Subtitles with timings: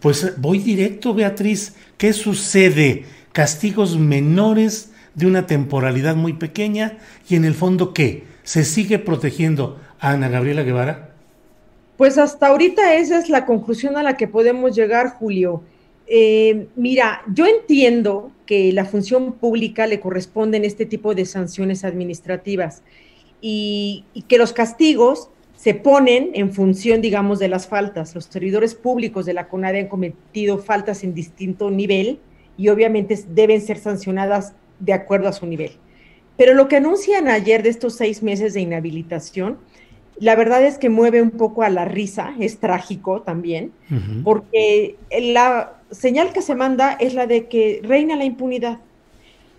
[0.00, 1.74] pues voy directo, Beatriz.
[1.98, 3.04] ¿Qué sucede?
[3.32, 6.98] Castigos menores de una temporalidad muy pequeña
[7.28, 8.24] y en el fondo, ¿qué?
[8.42, 11.10] ¿Se sigue protegiendo a Ana Gabriela Guevara?
[11.96, 15.62] Pues hasta ahorita esa es la conclusión a la que podemos llegar, Julio.
[16.06, 22.82] Eh, mira, yo entiendo que la función pública le corresponden este tipo de sanciones administrativas
[23.40, 25.28] y, y que los castigos
[25.60, 28.14] se ponen en función, digamos, de las faltas.
[28.14, 32.18] Los servidores públicos de la CONADE han cometido faltas en distinto nivel
[32.56, 35.72] y obviamente deben ser sancionadas de acuerdo a su nivel.
[36.38, 39.58] Pero lo que anuncian ayer de estos seis meses de inhabilitación,
[40.18, 43.70] la verdad es que mueve un poco a la risa, es trágico también,
[44.24, 48.78] porque la señal que se manda es la de que reina la impunidad.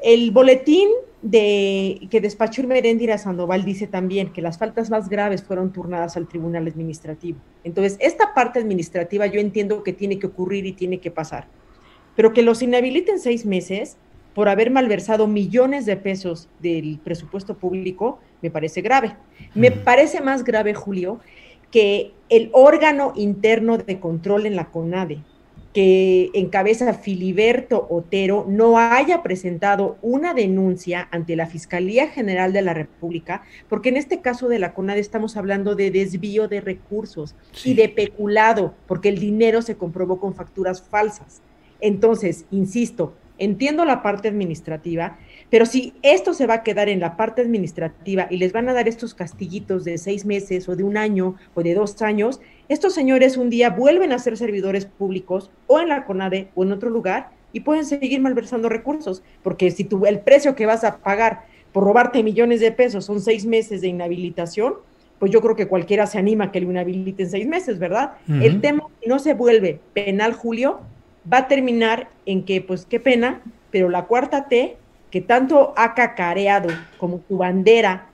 [0.00, 0.88] El boletín
[1.22, 6.28] de que despachó Merendira Sandoval dice también que las faltas más graves fueron turnadas al
[6.28, 7.38] Tribunal Administrativo.
[7.64, 11.48] Entonces, esta parte administrativa yo entiendo que tiene que ocurrir y tiene que pasar,
[12.14, 13.96] pero que los inhabiliten seis meses
[14.34, 19.16] por haber malversado millones de pesos del presupuesto público, me parece grave.
[19.54, 21.18] Me parece más grave, Julio,
[21.72, 25.18] que el órgano interno de control en la CONADE,
[25.74, 32.74] que encabeza Filiberto Otero no haya presentado una denuncia ante la Fiscalía General de la
[32.74, 37.70] República, porque en este caso de la CONADE estamos hablando de desvío de recursos sí.
[37.70, 41.42] y de peculado, porque el dinero se comprobó con facturas falsas.
[41.80, 45.18] Entonces, insisto, entiendo la parte administrativa,
[45.50, 48.74] pero si esto se va a quedar en la parte administrativa y les van a
[48.74, 52.94] dar estos castillitos de seis meses o de un año o de dos años, estos
[52.94, 56.90] señores un día vuelven a ser servidores públicos o en la CONADE o en otro
[56.90, 61.44] lugar y pueden seguir malversando recursos, porque si tú, el precio que vas a pagar
[61.72, 64.74] por robarte millones de pesos son seis meses de inhabilitación,
[65.18, 68.12] pues yo creo que cualquiera se anima a que lo inhabiliten seis meses, ¿verdad?
[68.28, 68.44] Uh -huh.
[68.44, 70.80] El tema no se vuelve penal, Julio,
[71.30, 74.76] va a terminar en que, pues qué pena, pero la cuarta T,
[75.10, 76.68] que tanto ha cacareado
[76.98, 78.10] como tu bandera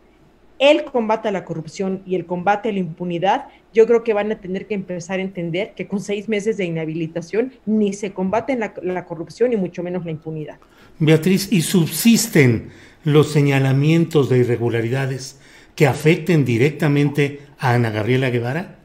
[0.59, 4.31] el combate a la corrupción y el combate a la impunidad, yo creo que van
[4.32, 8.56] a tener que empezar a entender que con seis meses de inhabilitación ni se combate
[8.56, 10.59] la, la corrupción y mucho menos la impunidad.
[10.98, 12.70] Beatriz, ¿y subsisten
[13.03, 15.41] los señalamientos de irregularidades
[15.75, 18.78] que afecten directamente a Ana Gabriela Guevara?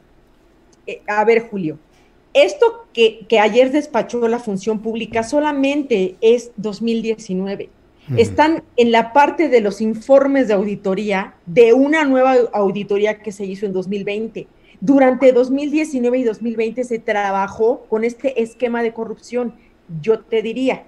[0.86, 1.78] Eh, a ver, Julio,
[2.34, 7.70] esto que, que, ayer despachó la función pública solamente es 2019.
[8.16, 13.44] Están en la parte de los informes de auditoría de una nueva auditoría que se
[13.44, 14.48] hizo en 2020.
[14.80, 19.54] Durante 2019 y 2020 se trabajó con este esquema de corrupción.
[20.00, 20.84] Yo te diría,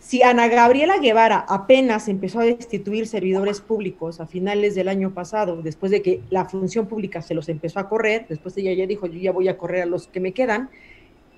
[0.00, 5.62] si Ana Gabriela Guevara apenas empezó a destituir servidores públicos a finales del año pasado,
[5.62, 9.06] después de que la función pública se los empezó a correr, después ella ya dijo,
[9.06, 10.70] yo ya voy a correr a los que me quedan,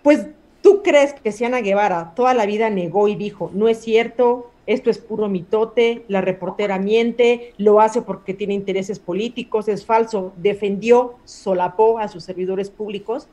[0.03, 0.29] pues
[0.63, 4.51] tú crees que si Ana Guevara toda la vida negó y dijo, no es cierto,
[4.67, 10.33] esto es puro mitote, la reportera miente, lo hace porque tiene intereses políticos, es falso,
[10.37, 13.29] defendió, solapó a sus servidores públicos,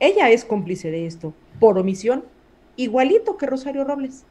[0.00, 2.24] ella es cómplice de esto, por omisión,
[2.76, 4.24] igualito que Rosario Robles.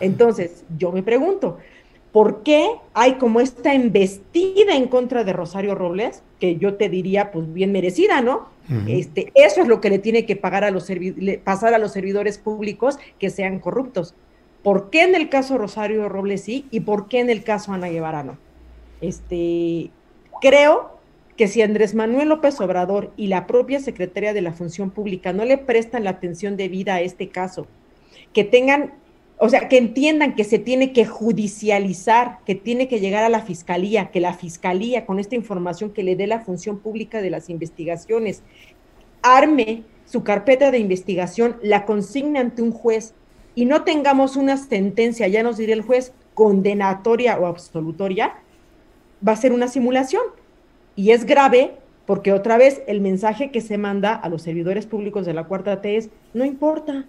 [0.00, 1.58] Entonces, yo me pregunto,
[2.10, 6.22] ¿por qué hay como esta embestida en contra de Rosario Robles?
[6.40, 8.48] Que yo te diría, pues bien merecida, ¿no?
[8.70, 8.98] Uh -huh.
[8.98, 10.90] este, eso es lo que le tiene que pagar a los
[11.44, 14.14] pasar a los servidores públicos que sean corruptos.
[14.64, 17.88] ¿Por qué en el caso Rosario Robles sí y por qué en el caso Ana
[17.88, 18.38] Guevara no?
[19.02, 19.90] Este,
[20.40, 20.98] creo
[21.36, 25.44] que si Andrés Manuel López Obrador y la propia Secretaría de la Función Pública no
[25.44, 27.66] le prestan la atención debida a este caso,
[28.32, 28.94] que tengan,
[29.38, 33.42] o sea, que entiendan que se tiene que judicializar, que tiene que llegar a la
[33.42, 37.50] Fiscalía, que la Fiscalía, con esta información que le dé la Función Pública de las
[37.50, 38.42] investigaciones,
[39.20, 43.12] arme su carpeta de investigación, la consigne ante un juez
[43.54, 48.34] y no tengamos una sentencia, ya nos dirá el juez, condenatoria o absolutoria,
[49.26, 50.22] va a ser una simulación.
[50.96, 51.72] Y es grave
[52.06, 55.80] porque otra vez el mensaje que se manda a los servidores públicos de la cuarta
[55.80, 57.06] T es, no importa,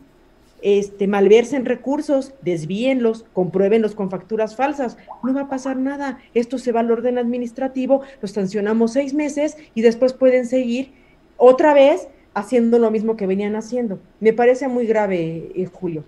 [0.61, 6.71] este, malversen recursos, desvíenlos, compruébenlos con facturas falsas, no va a pasar nada, esto se
[6.71, 10.93] va al orden administrativo, los sancionamos seis meses y después pueden seguir
[11.37, 13.99] otra vez haciendo lo mismo que venían haciendo.
[14.19, 16.03] Me parece muy grave, eh, Julio.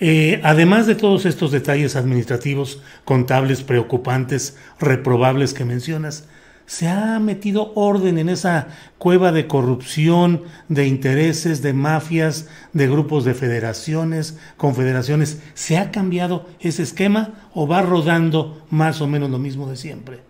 [0.00, 6.26] Eh, además de todos estos detalles administrativos, contables, preocupantes, reprobables que mencionas,
[6.66, 8.68] se ha metido orden en esa
[8.98, 15.42] cueva de corrupción, de intereses, de mafias, de grupos de federaciones, confederaciones.
[15.54, 20.20] ¿Se ha cambiado ese esquema o va rodando más o menos lo mismo de siempre?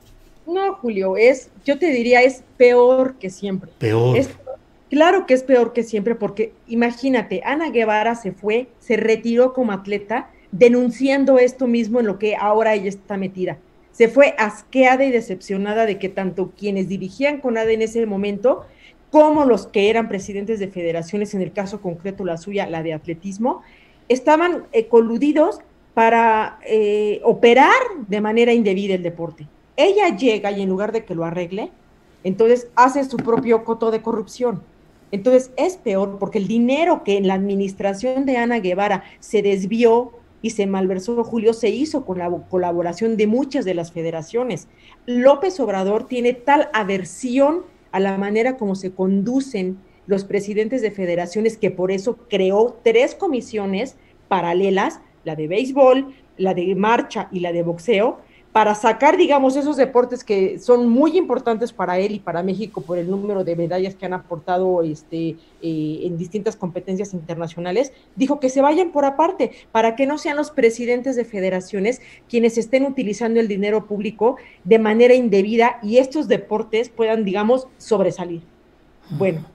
[0.46, 3.70] No, Julio, es, yo te diría, es peor que siempre.
[3.78, 4.16] Peor.
[4.92, 9.72] Claro que es peor que siempre, porque imagínate, Ana Guevara se fue, se retiró como
[9.72, 13.58] atleta, denunciando esto mismo en lo que ahora ella está metida
[13.92, 18.64] se fue asqueada y decepcionada de que tanto quienes dirigían CONADE en ese momento
[19.10, 22.94] como los que eran presidentes de federaciones, en el caso concreto la suya, la de
[22.94, 23.62] atletismo,
[24.08, 25.60] estaban eh, coludidos
[25.92, 27.70] para eh, operar
[28.08, 29.46] de manera indebida el deporte.
[29.76, 31.70] Ella llega y en lugar de que lo arregle,
[32.24, 34.62] entonces hace su propio coto de corrupción.
[35.12, 40.12] Entonces es peor porque el dinero que en la administración de Ana Guevara se desvió
[40.40, 44.66] y se malversó Julio, se hizo con la colaboración de muchas de las federaciones.
[45.06, 47.62] López Obrador tiene tal aversión
[47.92, 53.14] a la manera como se conducen los presidentes de federaciones que por eso creó tres
[53.14, 58.18] comisiones paralelas, la de béisbol, la de marcha y la de boxeo,
[58.52, 62.98] para sacar, digamos, esos deportes que son muy importantes para él y para México por
[62.98, 68.50] el número de medallas que han aportado este, eh, en distintas competencias internacionales, dijo que
[68.50, 73.40] se vayan por aparte, para que no sean los presidentes de federaciones quienes estén utilizando
[73.40, 78.42] el dinero público de manera indebida y estos deportes puedan, digamos, sobresalir.
[79.10, 79.46] Bueno,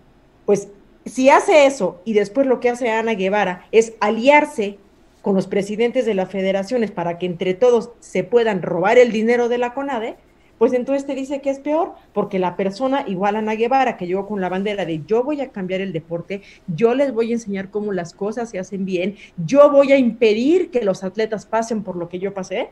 [0.46, 0.70] pues
[1.06, 4.80] si hace eso y después lo que hace Ana Guevara es aliarse
[5.28, 9.50] con los presidentes de las federaciones para que entre todos se puedan robar el dinero
[9.50, 10.16] de la CONADE,
[10.58, 14.08] pues entonces te dice que es peor, porque la persona igual a Ana Guevara, que
[14.08, 16.44] llegó con la bandera de yo voy a cambiar el deporte,
[16.74, 20.72] yo les voy a enseñar cómo las cosas se hacen bien, yo voy a impedir
[20.72, 22.70] que los atletas pasen por lo que yo pasé,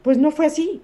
[0.00, 0.80] pues no fue así.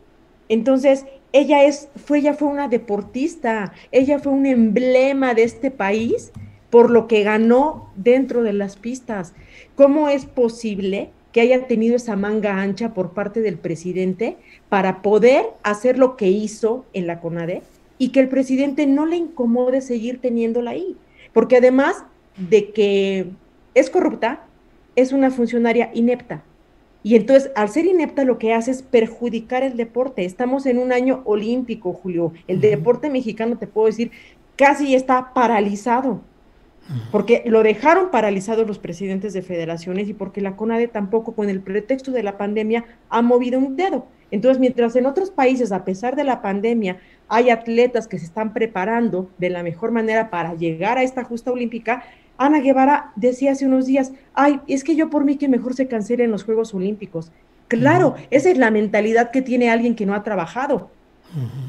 [0.51, 6.31] Entonces, ella es, fue, ella fue una deportista, ella fue un emblema de este país
[6.71, 9.35] por lo que ganó dentro de las pistas.
[9.75, 14.37] ¿Cómo es posible que haya tenido esa manga ancha por parte del presidente
[14.69, 17.63] para poder hacer lo que hizo en la CONADE
[17.99, 20.97] y que el presidente no le incomode seguir teniéndola ahí?
[21.33, 22.05] Porque además
[22.37, 23.27] de que
[23.75, 24.45] es corrupta,
[24.97, 26.43] es una funcionaria inepta.
[27.03, 30.25] Y entonces, al ser inepta, lo que hace es perjudicar el deporte.
[30.25, 32.33] Estamos en un año olímpico, Julio.
[32.47, 34.11] El deporte mexicano, te puedo decir,
[34.57, 36.21] casi está paralizado
[37.13, 41.61] porque lo dejaron paralizado los presidentes de federaciones y porque la CONADE tampoco con el
[41.61, 44.07] pretexto de la pandemia ha movido un dedo.
[44.31, 48.53] Entonces, mientras en otros países, a pesar de la pandemia, hay atletas que se están
[48.53, 52.05] preparando de la mejor manera para llegar a esta justa olímpica,
[52.39, 55.89] Ana Guevara decía hace unos días, ay, es que yo por mí que mejor se
[55.89, 57.33] cancelen los Juegos Olímpicos.
[57.69, 60.91] Claro, esa es la mentalidad que tiene alguien que no ha trabajado,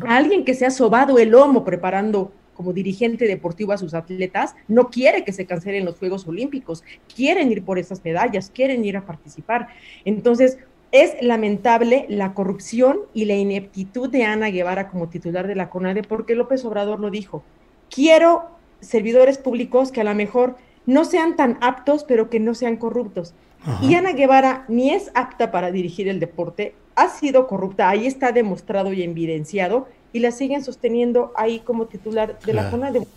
[0.08, 4.92] alguien que se ha sobado el lomo preparando como dirigente deportivo a sus atletas, no
[4.92, 6.84] quiere que se cancelen los Juegos Olímpicos,
[7.16, 9.70] quieren ir por esas medallas, quieren ir a participar.
[10.06, 10.60] Entonces,
[10.92, 16.04] es lamentable la corrupción y la ineptitud de Ana Guevara como titular de la CONADE,
[16.04, 17.44] porque López Obrador lo dijo.
[17.90, 22.78] Quiero servidores públicos que a lo mejor no sean tan aptos, pero que no sean
[22.78, 23.34] corruptos.
[23.82, 28.32] Y Ana Guevara ni es apta para dirigir el deporte, ha sido corrupta, ahí está
[28.32, 33.08] demostrado y evidenciado, y la siguen sosteniendo ahí como titular de la CONADE.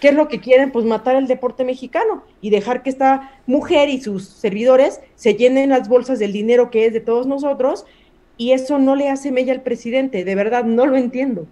[0.00, 0.72] ¿Qué es lo que quieren?
[0.72, 5.70] Pues matar el deporte mexicano y dejar que esta mujer y sus servidores se llenen
[5.70, 7.86] las bolsas del dinero que es de todos nosotros
[8.36, 11.46] y eso no le hace mella al presidente, de verdad no lo entiendo.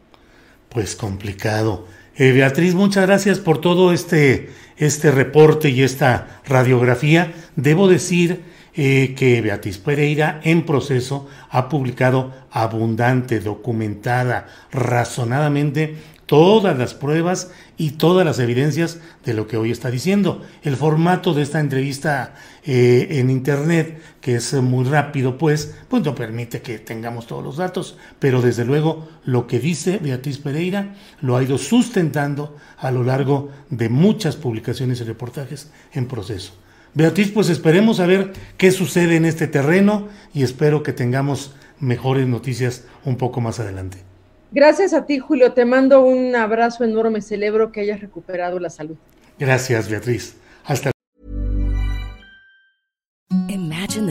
[0.69, 1.87] Pues complicado.
[2.17, 7.33] Eh, Beatriz, muchas gracias por todo este, este reporte y esta radiografía.
[7.57, 8.43] Debo decir
[8.76, 17.90] eh, que Beatriz Pereira en proceso ha publicado abundante, documentada, razonadamente todas las pruebas y
[17.93, 20.43] todas las evidencias de lo que hoy está diciendo.
[20.62, 26.14] El formato de esta entrevista eh, en Internet, que es muy rápido, pues, pues no
[26.14, 31.37] permite que tengamos todos los datos, pero desde luego lo que dice Beatriz Pereira lo
[31.37, 36.63] ha ido sustentando a lo largo de muchas publicaciones y reportajes en proceso.
[36.95, 42.27] Beatriz, pues esperemos a ver qué sucede en este terreno y espero que tengamos mejores
[42.29, 43.99] noticias un poco más adelante.
[44.53, 45.53] Gracias a ti, Julio.
[45.53, 47.21] Te mando un abrazo enorme.
[47.21, 48.97] Celebro que hayas recuperado la salud.
[49.39, 50.37] Gracias, Beatriz.
[50.65, 50.94] Hasta